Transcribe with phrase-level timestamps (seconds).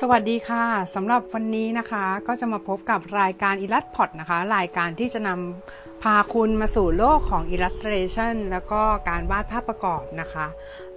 [0.00, 0.64] สวัสดีค่ะ
[0.94, 10.46] สำหรับวันนี้นะคะ ก็จะมาพบกับรายการอิลัสพอดนะคะ รายการที่จะนำพาคุณมาสู่โลกของ Illustration แล้วก็การวาดภาพประกอบนะคะ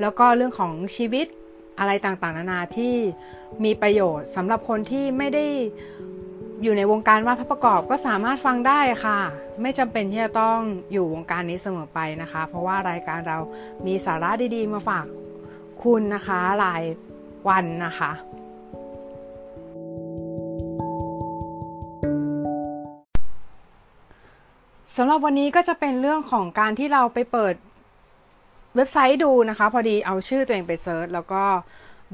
[0.01, 1.27] แล้วก็เรื่องของชีวิต
[1.79, 2.95] อะไรต่างๆ นานาที่
[3.63, 5.45] มีประโยชน์สำหรับคนที่ไม่ได้
[6.63, 9.19] อยู่ในวงการวาดภาพประกอบก็สามารถฟังได้ค่ะ
[9.61, 10.59] ไม่จำเป็นที่จะต้อง
[10.91, 13.37] อยู่วงการนี้เสมอไปนะคะ เพราะว่ารายการเรา
[13.85, 15.05] มีสาระดีๆ มาฝาก
[15.83, 16.83] คุณนะคะราย
[17.49, 18.11] วันนะคะ
[24.97, 27.55] สำหรับวันนี้ก็จะเป็นเรื่องของการที่เราไปเปิด
[28.75, 31.43] เว็บไซต์ดูนะคะ พอดีเอาชื่อตัวเองไปเซิร์ชแล้วก็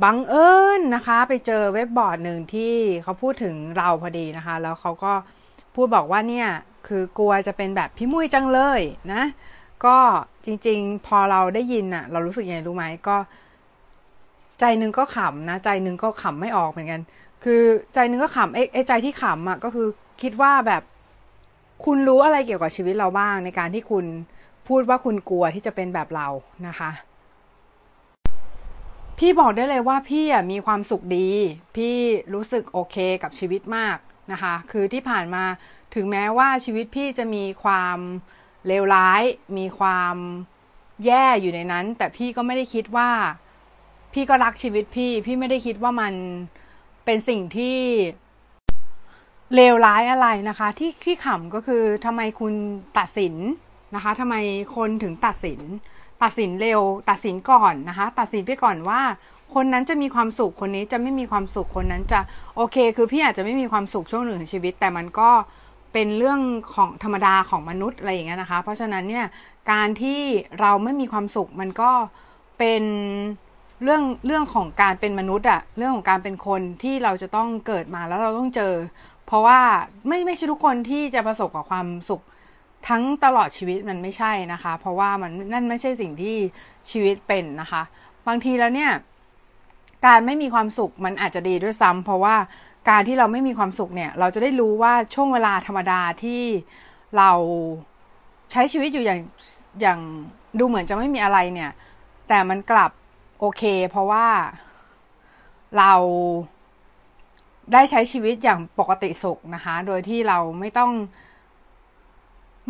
[0.04, 2.74] บังเอิญนะคะ ไปเจอเว็บบอร์ดหนึ่งที่
[3.04, 5.14] เขาพูดถึงเราพอดีนะคะ แล้วเขาก็
[5.76, 6.48] พูดบอกว่าเนี่ย
[6.88, 8.82] คือกลัวจะเป็นแบบพี่มุ้ยจังเลย
[9.14, 9.24] นะ
[9.86, 9.98] ก็
[10.46, 13.18] จริงๆ พอเราได้ยินอะเรารู้สึกยังไงรู้ไหมก็
[14.60, 17.02] ใจหนึ่งก็ขำนะ ใจหนึ่งก็ขำไม่ออกเหมือนกัน
[17.44, 17.62] คือ
[17.94, 19.88] ใจหนึ่งก็ขำไอ้ใจที่ขำอะก็คือ
[20.22, 20.84] คิดว่าแบบ
[21.86, 24.06] คุณรู้อะไรเกี่ยวกับชีวิตเราบ้างในการที่คุณ
[24.68, 26.28] พูดว่าคุณกลัวที่จะเป็นแบบเรา
[26.68, 26.92] นะคะ
[29.18, 31.30] พี่บอกได้เลยว่าพี่มีความสุขดี
[31.76, 31.96] พี่
[32.34, 33.98] รู้สึกโอเคกับชีวิตมาก
[34.32, 35.44] นะคะ คือที่ผ่านมา
[35.96, 37.98] ถึงแม้ว่าชีวิตพี่จะมีความ
[38.68, 39.24] เลวร้าย
[39.58, 40.16] มีความ
[41.06, 43.10] แย่อยู่ในนั้น แต่พี่ก็ไม่ได้คิดว่า
[44.14, 46.14] พี่ก็รักชีวิตพี่ พี่ไม่ได้คิดว่ามัน
[47.06, 47.78] เป็นสิ่งที่
[49.56, 52.54] เลวร้ายอะไรนะคะ ที่ที่ขำก็คือทำไมคุณ
[52.98, 53.36] ตัดสิน
[53.96, 54.36] นะคะทำไม
[54.76, 55.62] คนถึงตัดสิน
[56.24, 59.02] ตัดสินเร็วตัดสินก่อนนะคะ ตัดสินไปก่อนว่า
[59.54, 62.20] คนนั้นจะมีความสุขคนนี้จะไม่มีความสุขคนนั้นจะ
[62.56, 65.30] โอเค คือพี่อาจจะไม่มีความสุขช่วงหนึ่งของชีวิต แต่มันก็
[65.94, 66.40] เป็นเรื่อง
[66.76, 69.26] ของธรรมดาของมนุษย์อะไรอย่างเงี้ยนะคะ เพราะฉะนั้นเนี่ย
[69.72, 70.22] การที่
[70.60, 71.92] เราไม่มีความสุขมันก็
[72.58, 72.84] เป็น
[73.84, 78.74] เรื่องเรื่องของการเป็นมนุษย์อะเรื่องของการเป็นคนที่เราจะต้องเกิดมาแล้วเราต้องเจอ
[79.32, 79.62] เพราะว่า
[80.08, 82.22] ไม่ไม่ใช่ทุกคนที่จะประสบกับความสุข
[82.88, 86.36] ทั้งตลอดชีวิตมันไม่ใช่นะคะ เพราะว่ามันนั่นไม่ใช่สิ่งที่
[86.92, 87.82] ชีวิตเป็นนะคะ
[88.28, 88.92] บางทีแล้วเนี่ย
[90.06, 92.36] การไม่มีความสุขมันอาจจะดีด้วยซ้ำเพราะว่า
[92.90, 96.42] การที่เราไม่มีความสุขเนี่ย เราจะได้รู้ว่าช่วงเวลาธรรมดาที่
[97.18, 97.32] เรา
[98.52, 99.20] ใช้ชีวิตอยู่อย่าง
[99.82, 100.00] อย่าง
[100.60, 101.72] ดูเหมือนจะไม่มีอะไรเนี่ย
[102.28, 102.92] แต่มันกลับ
[103.40, 104.28] โอเค เพราะว่า
[105.78, 105.94] เรา
[107.74, 110.92] ได้ใช้ชีวิตอย่างปกติสุขนะคะ โดยที่เราไม่ต้อง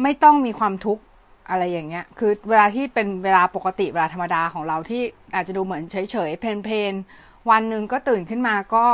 [0.02, 1.03] ไม่ต้องมีความทุกข์
[1.50, 5.02] อะไรอย่างเงี้ย คือเวลาที่เป็นเวลาปกติเวลาธรรมดาของเราที่
[5.35, 8.88] อาจจะดูเหมือนเฉยๆเพลนๆวันหนึ่งก็ตื่นขึ้นมาก็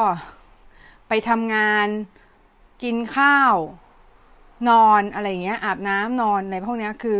[1.07, 1.87] ไปทำงาน
[2.83, 3.55] กินข้าว
[4.69, 7.17] นอนอะไรเงี้ย อาบน้ำนอนในพวกเนี้ยคือ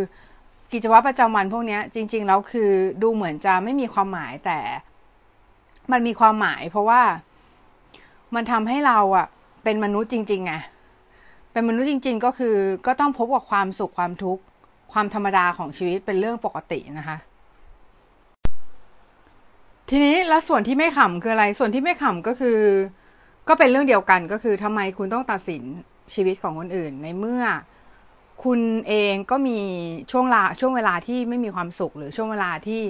[0.72, 2.70] กิจวัตรประจำวันพวกเนี้ย จริง ๆ แล้วคือ
[3.02, 4.60] ดูเหมือนจะไม่มีความหมายแต่
[5.92, 7.02] มันมีความหมายเพราะว่า
[8.34, 9.26] มันทำให้เราอะ
[9.64, 10.54] เป็นมนุษย์จริงๆไง
[11.52, 12.56] เป็นมนุษย์จริง ๆ ก็คือ
[12.86, 14.42] ก็ต้องพบกับความสุขความทุกข์
[14.92, 17.18] ความธรรมดาของชีวิตเป็นเรื่องปกตินะคะ
[19.90, 22.58] ทีนี้แล้วส่วนที่ไม่ขำคืออะไร ส่วนที่ไม่ขำก็คือ
[23.48, 25.62] ก็เป็นเรื่องเดียวกันก็คือทำไมคุณต้องตัดสิน
[26.14, 27.42] ชีวิตของคนอื่น ในเมื่อ
[28.44, 29.58] คุณเองก็มี
[30.10, 32.80] ช่วงลาช่วงเวลาที่ไม่มีความสุข หรือช่วงเวลาที่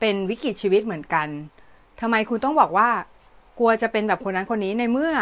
[0.00, 1.28] เป็นวิกฤตชีวิตเหมือนกัน
[2.00, 2.88] ทำไมคุณต้องบอกว่า
[3.58, 5.12] กลัวจะเป็นแบบคนนั้นคนนี้ในเมื่อ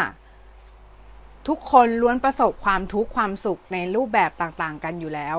[1.47, 5.37] ทุกคนล้วนประสบความทุกข์ความสุขในรูปแบบต่างๆ กันอยู่แล้ว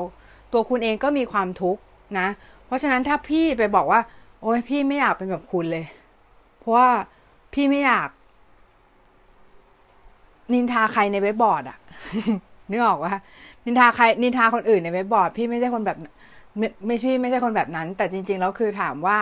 [0.52, 1.80] ตัวคุณเองก็มีความทุกข์
[2.18, 2.28] นะ
[2.66, 4.00] เพราะฉะนั้นถ้าพี่ไปบอกว่า
[4.42, 5.84] โอ้ยพี่ไม่อยากเป็นแบบคุณเลย
[6.58, 6.88] เพราะว่า
[7.54, 8.08] พี่ไม่อยาก
[10.54, 11.78] นินทาใครในเว็บบอร์ดอะ
[12.70, 13.14] นึกออกว่า
[13.64, 15.98] นินทาใครนินทาคนอื่นในเว็บบอร์ด พี่ไม่ใช่คนแบบ
[16.58, 19.18] ไม่ไม่พี่ไม่ใช่คนแบบนั้น แต่จริง ๆ แล้วคือถามว่า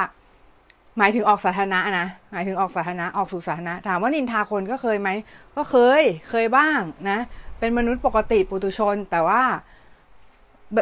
[0.99, 5.09] หมายถึงออกสาธารณะนะหมายถึงออกสาธารณะออกสู่สาธารณะถามว่านินทาคนก็เคยไหม
[5.57, 6.81] ก็เคยเคยบ้าง
[7.11, 7.19] นะ
[7.59, 9.43] เป็นมนุษย์ปกติปุตุชน แต่ว่า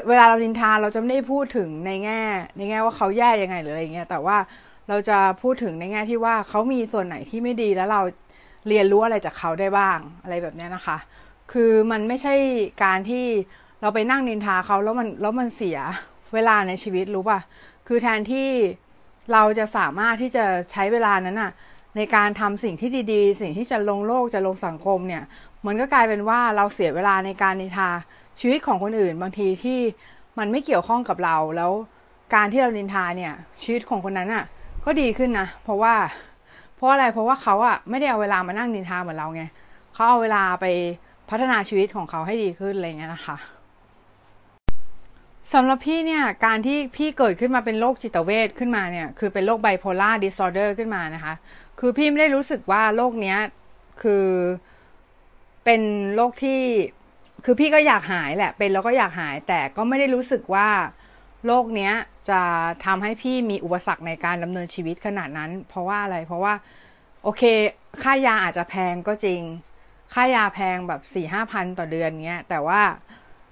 [0.08, 2.20] เวลาเรานินทาเราจะไม่ได้พูดถึงในแง่
[2.56, 4.36] ในแง่ว่าเขาแย่ยังไงหรืออะไรเงี้ยแต่ว่า
[4.88, 8.00] เราจะพูดถึงในแง่ที่ว่าเขามีส่วนไหนที่ไม่ดีแล้วเรา
[8.68, 10.96] เรียนรู้อะไรจากเขาได้บ้างอะไรแบบนี้นะคะ
[11.52, 12.34] คือมันไม่ใช่
[12.84, 13.26] การที่
[13.80, 15.78] เราไปนั่งนินทาเขาแล้วมันแล้วมันเสีย
[16.34, 17.40] เวลาในชีวิตรู้ป่ะ
[17.86, 18.48] คือแทนที่
[19.32, 21.52] เราจะสามารถที่จะใช้เวลานั้นอะ
[21.96, 25.22] ในการทำสิ่งที่ดี ๆ สิ่งที่จะลงโลกจะลงสังคมเนี่ย
[25.66, 27.88] มันก็กลายเป็นว่าเราเสียเวลาในการนินทา
[28.40, 29.78] ชีวิตของคนอื่น บางทีที่
[30.38, 31.72] มันไม่เกี่ยวข้องกับเราแล้ว
[32.34, 33.32] การที่เรานินทาเนี่ย
[33.62, 34.44] ชีวิตของคนนั้นอะ่ะ
[34.84, 35.94] ก็ดีขึ้นนะเพราะว่า
[36.76, 39.42] เพราะอะไรเพราะว่าเขาอะ่ะไม่ได้เอาเวลามานั่งนินทาเหมือนเราไง
[39.94, 40.66] เขาเอาเวลาไป
[41.30, 43.36] พัฒนาชีวิตของเขาให้ดีขึ้นอะไรเงี้ยนะคะ
[45.52, 51.34] สำหรับพี่เนี่ยการที่พี่เกิดขึ้นมาเป็นโรคจิตเวทขึ้นมาเนี่ยคือเป็นโรคไบโพล่าดิสออเดอร์ขึ้นมานะคะ
[51.80, 53.38] คือพี่ไม่ได้รู้สึกว่าโรคเนี้ย
[54.02, 54.26] คือ
[55.64, 55.82] เป็น
[56.14, 56.60] โรคที่
[57.44, 60.68] คือพี่ก็อยากหายแหละ เป็นแล้วก็อยากหายแต่ก็ไม่ได้รู้สึกว่า
[61.46, 61.92] โรคเนี้ย
[62.30, 62.42] จะ
[62.84, 66.54] ทำให้พี่มีอุปสรรคในการดำเนินชีวิตขนาดนั้น เพราะว่าอะไรเพราะว่า
[67.22, 67.42] โอเค
[68.02, 69.40] ค่ายาอาจจะแพงก็จริง
[70.14, 72.80] ค่ายาแพงแบบสี่ห้าพันต่อเดือนเงี้ยแต่ว่า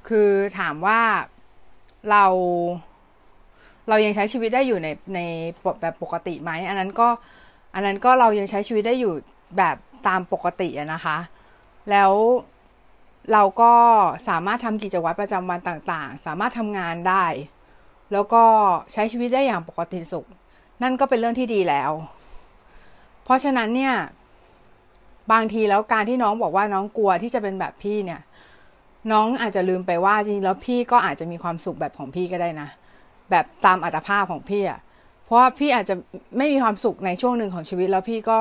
[0.08, 0.28] คือ
[0.58, 1.00] ถามว่า
[2.10, 2.24] เรา
[3.88, 5.20] เรายังใช้ชีวิตได้อยู่ในใน
[5.80, 7.08] แบบปกติไหมอันนั้นก็
[7.74, 9.12] อันนั้นก็เรายังใช้ชีวิตได้อยู่
[9.56, 9.76] แบบ
[10.08, 11.18] ตามปกติอะนะคะ
[11.90, 12.12] แล้ว
[13.32, 13.72] เราก็
[14.28, 17.24] สามารถทำกิจวัตรประจำวันต่างๆ สามารถทำงานได้
[18.12, 18.42] แล้วก็
[18.92, 20.26] ใช้ชีวิตได้อย่างปกติสุข
[20.82, 21.90] นั่นก็เป็นเรื่องที่ดีแล้ว
[23.24, 23.94] เพราะฉะนั้นเนี่ย
[25.32, 28.20] บางทีแล้วการที่น้องบอกว่าน้องกลัวที่จะเป็นแบบพี่เนี่ย
[29.12, 32.68] น้องอาจจะลืมไปว่าจริงแล้วพี่ก็อาจจะมีความสุขแบบของพี่ก็ได้นะ
[33.30, 34.80] แบบตามอัตภาพของพี่อะ
[35.24, 35.94] เพราะว่าพี่อาจจะ
[36.36, 38.38] ไม่มีความสุขในช่วงหนึ่งของชีวิต แล้วพี่ก็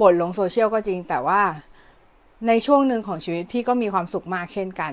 [0.00, 1.42] บ่นลงโซเชียลก็จริง แต่ว่า
[2.48, 4.92] ในช่วงหนึ่งของชีวิตพี่ก็มีความสุขมากเช่นกัน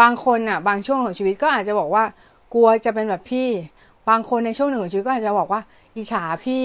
[0.00, 2.04] บางคนอะบางช่วงของชีวิตก็อาจจะบอกว่า
[2.54, 3.48] กลัวจะเป็นแบบพี่
[4.08, 5.60] บางคนในช่วงหนึ่งของชีวิตก็อาจจะบอกว่า
[5.96, 6.64] อิจฉาพี่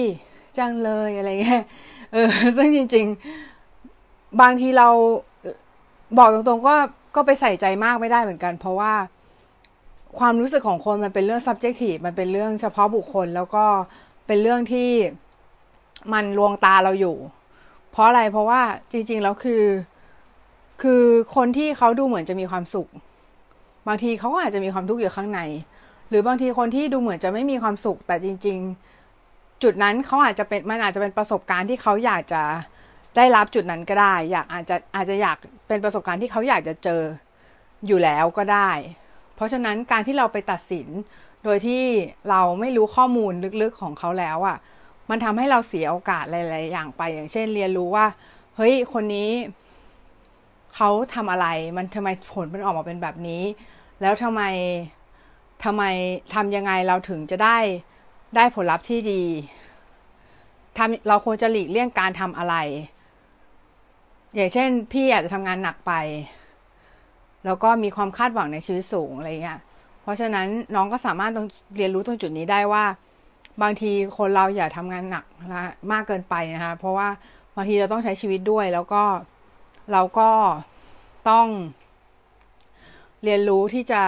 [0.58, 1.64] จังเลยอะไรเงี้ย
[2.12, 3.06] เออซึ่งจริง
[3.72, 4.88] ๆ บางทีเรา
[6.18, 6.76] บอกตรงๆก็
[7.16, 8.92] ก็ไปใส่ใจมากไม่ได้เหมือนกัน เพราะว่า
[10.18, 13.64] ความรู้สึกของคนมันเป็นเรื่อง subjective มันเป็นเรื่องเฉพาะบุคคล แล้วก็
[14.26, 14.90] เป็นเรื่องที่
[16.12, 17.16] มันลวงตาเราอยู่
[17.90, 18.60] เพราะอะไรเพราะว่า
[18.92, 19.62] จริง ๆ แล้วคือ
[20.82, 21.02] คือ
[21.36, 22.88] คนที่เขาดูเหมือนจะมีความสุข
[23.88, 25.40] บางทีเขาก็อาจจะมีความทุกข์อยู่ข้างใน
[26.08, 28.58] หรือบางทีคนที่ดูเหมือนจะไม่มีความสุข แต่จริง
[29.10, 32.42] ๆ จุดนั้นเขาอาจจะเป็นมันอาจจะเป็นประสบการณ์ที่เขาอยากจะ
[33.16, 35.36] ได้รับจุดนั้นก็ได้ อยากอาจจะอาจจะอยาก
[35.68, 37.02] เป็นประสบการณ์ที่เขาอยากจะเจอ
[37.86, 38.70] อยู่แล้วก็ได้
[39.36, 40.88] เพราะฉะนั้นการที่เราไปตัดสิน
[41.44, 41.82] โดยที่
[42.30, 43.32] เราไม่รู้ข้อมูล
[43.62, 44.56] ลึกๆของเขาแล้วอะ่ะ
[45.10, 48.06] มันทำให้เราเสียโอกาสหลายๆอย่างไป อย่างเช่น เรียนรู้ว่า
[48.56, 49.30] เฮ้ย คนนี้
[50.74, 51.46] เขาทำอะไร
[51.76, 53.42] มันทำไมผลมันออกมาเป็นแบบนี้
[54.00, 54.42] แล้วทำไม
[55.64, 55.82] ทำไม
[56.34, 57.58] ทำยังไงเราถึงจะได้
[58.36, 59.22] ได้ผลลัพธ์ที่ดี
[60.76, 62.56] ทำเราควรจะหลีกเลี่ยงการทำอะไร
[64.36, 65.92] อย่างเช่น พี่อาจจะทำงานหนักไป
[67.44, 69.60] แล้วก็มีความคาดหวังในชีวิตสูงอะไรเงี้ย
[70.02, 71.46] เพราะฉะนั้นน้องก็สามารถต้อง
[71.76, 72.84] เรียนรู้ตรงจุดนี้ได้ว่า
[73.62, 75.24] บางทีคนเราอย่าทำงานหนัก
[75.54, 77.08] นะมากเกินไปนะคะเพราะว่า
[77.56, 79.02] บางทีเราต้องใช้ชีวิตด้วย แล้วก็
[79.92, 80.30] เราก็
[81.30, 81.46] ต้อง
[83.24, 84.02] เรียนรู้ที่จะ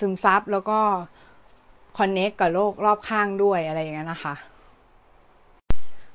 [0.00, 0.78] ซึมซับแล้วก็
[1.98, 4.34] คอนเน็กกับโลกรอบข้างด้วยอะไรอย่างเงี้ยนะคะ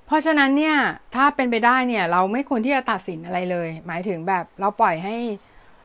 [0.05, 0.75] เพราะฉะนั้นเนี่ย
[1.15, 5.15] ถ้าเป็นไปได้เนี่ยเราไม่ควรที่จะตัดสินอะไรเลย หมายถึงแบบเราปล่อยให้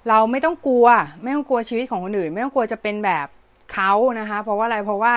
[0.08, 0.87] เราไม่ต้องกลัว
[1.22, 3.26] ไม่ต้องกลัวชีวิตของคนอื่น ไม่ต้องกลัวจะเป็นแบบ
[3.72, 5.14] เขานะคะ เพราะว่าอะไรเพราะว่า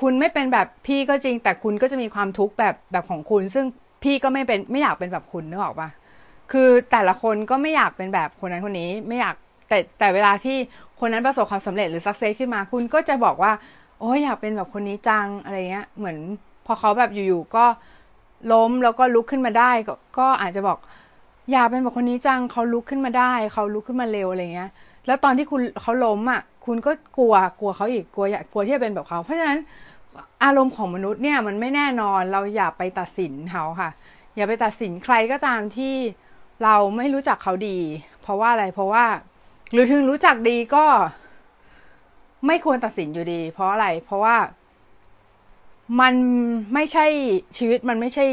[0.00, 3.64] คุณไม่เป็นแบบพี่ก็จริง แต่คุณก็จะมีความทุกข์แบบแบบของคุณ ซึ่ง
[4.02, 5.88] พี่ก็ไม่เป็นไม่อยากเป็นแบบคุณนึกออกปะ
[6.52, 9.34] คือแต่ละคนก็ไม่อยากเป็นแบบคนนั้นคนนี้ไม่อยาก
[9.68, 10.56] แต่แต่เวลาที่
[11.00, 13.52] คนนั้นประสบความสำเร็จหรือสักเซสขึ้นมา คุณก็จะบอกว่า
[14.00, 16.16] โอ้ยอยากเป็นแบบคนนี้จังอะไรเงี้ย เหมือน
[16.66, 17.64] พอเขาแบบอยู่ๆก็
[18.52, 20.78] ล้มแล้วก็ลุกขึ้นมาได้ก็ก็อาจจะบอก
[21.52, 24.70] อยากเป็นแบบคนนี้จังเขาลุกขึ้นมาได้เขาลุกขึ้นมาเร็วอะไรเงี้ย
[25.06, 29.60] แล้วตอนที่คุณเขาล้มอะ คุณก็กลัวกลัวเขาอีกกลัวอยากกลัวที่จะเป็นแบบเขาเพราะฉะนั้น
[30.44, 33.90] อารมณ์ของมนุษย์เนี่ยมันไม่แน่นอนเราอย่าไปตัดสินเขาค่ะ
[34.36, 35.94] อย่าไปตัดสินใครก็ตามที่
[36.64, 37.78] เราไม่รู้จักเขาดี
[38.22, 39.04] เพราะว่าอะไรเพราะว่า
[39.72, 40.84] หรือถึงรู้จักดีก็
[42.46, 44.36] ไม่ควรตัดสินอยู่ดี เพราะอะไรเพราะว่า
[46.00, 46.14] มัน
[46.74, 47.06] ไม่ใช่
[47.58, 48.26] ชีวิตมันไม่ใช่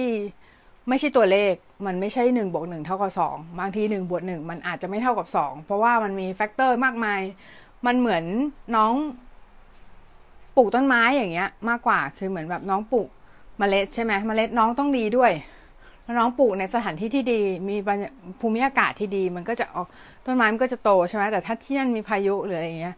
[0.89, 1.53] ไม่ใช่ตัวเลข
[1.85, 7.21] มันไม่ใช่หนึ่งบวกหนึ่งเท่ากับสองบางทีหนึ่งบวกหนึ่งมันอาจจะไม่เท่ากับสองเพราะว่ามันมีแฟกเตอร์มากมาย
[7.85, 8.23] มันเหมือน
[8.75, 8.93] น้อง
[10.55, 13.07] ปลูกต้นไม้อย่างเงี้ย มากกว่าคือเหมือนแบบน้องปลูก
[13.57, 15.31] เมล็ดใช่ไหมเมล็ดน้องต้องดีด้วย
[16.03, 17.75] แล้วน้องปลูกในสถานที่ที่ดี มี
[18.39, 19.87] ภูมิอากาศที่ดี มันก็จะออก
[20.25, 22.95] ต้นไม้มันก็จะโตใช่ไหมแต่ถ้าที่นั่นมีพายุหรืออะไรเงี้ย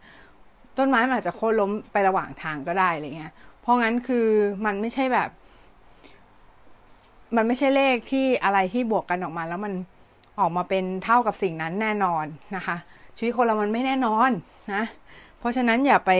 [0.78, 3.32] ต้นไม้มันอาจจะโค่นล้มไประหว่างทางก็ได้อะไรเงี้ย
[3.64, 4.26] เพราะงั้นคือ
[4.64, 5.28] มันไม่ใช่แบบ
[7.36, 9.72] มันไม่ใช่เลขที่อะไรที่บวกกันออกมา แล้วมัน
[10.40, 12.24] ออกมาเป็นเท่ากับสิ่งนั้นแน่นอน
[12.56, 12.76] นะคะ
[13.16, 14.30] ชีวิตคนเรามันไม่แน่นอน
[14.74, 14.84] นะ
[15.38, 16.10] เพราะฉะนั้นอย่าไป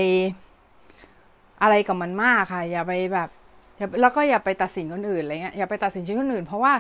[1.63, 3.29] อะไรกับมันมากค่ะ อย่าไปแบบ
[4.01, 6.73] แล้วก็อย่าไปตัดสินคนอื่นอะไรเงี้ยอย่าไปตัดสินชีวิตคนอื่น เพราะว่า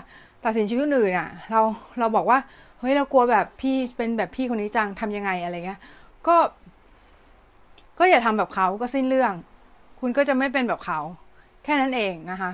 [0.44, 1.60] ตัดสินชีวิตคนอื่นอะ เรา
[1.98, 2.38] เราบอกว่า
[2.80, 5.80] เฮ้ยเรากลัวแบบพี่เป็นแบบพี่คนนี้จังทำยังไงอะไรเงี้ย
[6.26, 6.36] ก็
[7.98, 9.32] ก็อย่าทำแบบเขาก็สิ้นเรื่อง
[10.06, 11.00] คุณก็จะไม่เป็นแบบเขา
[11.64, 12.50] แค่นั้นเองนะคะ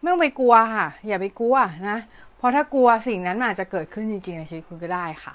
[0.00, 1.56] ไม่ต้องไปกลัวค่ะ อย่าไปกลัว
[1.88, 1.98] นะ
[2.36, 5.34] เพราะถ้ากลัวสิ่งนั้นอาจจะเกิดขึ้นจริงๆในชีวิตคุณก็ได้ค่ะ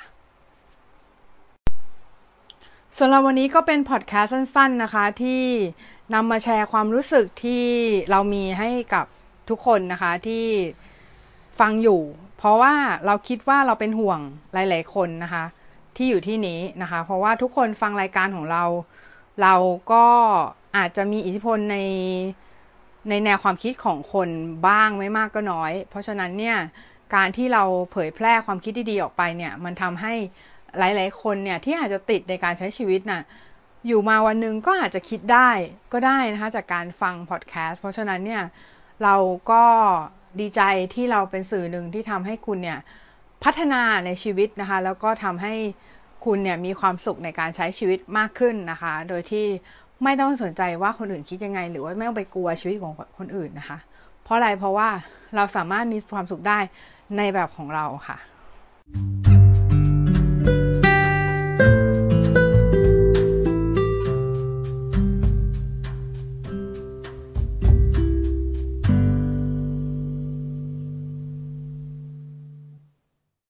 [2.97, 5.43] สำหรับวันนี้ก็เป็นพอดแคสต์สั้น ๆ นะคะ ที่
[6.13, 7.65] นำมาแชร์ความรู้สึกที่
[8.11, 9.05] เรามีให้กับ
[9.49, 10.45] ทุกคนนะคะที่
[11.59, 12.01] ฟังอยู่
[12.37, 12.73] เพราะว่า
[13.05, 14.19] เราคิดว่าเราเป็นห่วง
[14.53, 15.43] หลาย ๆ คนนะคะ
[15.95, 18.63] ที่อยู่ที่นี้นะคะ เพราะว่าทุกคนฟังรายการของเรา
[19.41, 19.55] เรา
[19.91, 20.05] ก็
[20.77, 21.77] อาจจะมีอิทธิพลใน
[23.09, 24.29] ในแนวความคิดของคน
[24.67, 26.57] บ้างไม่มากก็น้อย เพราะฉะนั้นเนี่ย
[27.15, 30.13] การที่เราเผยแพร่ความคิดดีๆออกไปเนี่ย มันทำให้
[30.77, 33.21] หลายๆคนเนี่ยที่อาจจะติดในการใช้ชีวิตนะ่ะ
[33.87, 35.49] อยู่มาวันหนึ่งก็อาจจะคิดได้
[35.93, 38.43] ก็ได้นะคะจากการฟังพอดแคสต์เพราะฉะนั้นเนี่ย
[39.03, 39.15] เรา
[39.51, 39.63] ก็
[40.39, 40.61] ดีใจ
[40.93, 42.79] ที่เราเป็นสื่อหนึ่งที่ทำให้คุณเนี่ย
[43.43, 45.55] พัฒนาในชีวิตนะคะ แล้วก็ทำให้
[46.25, 49.45] คุณเนี่ยมีความสุขในการใช้ชีวิตมากขึ้นนะคะ โดยที่
[50.03, 53.77] ไม่ต้องสนใจว่าคนอื่นคิดยังไง หรือว่าไม่ต้องไปกลัวชีวิตของคนอื่นนะคะ
[54.23, 54.89] เพราะอะไรเพราะว่า
[55.35, 56.59] เราสามารถมีความสุขได้
[57.17, 58.17] ในแบบของเราค่ะ